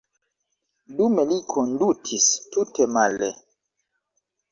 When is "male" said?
2.95-3.29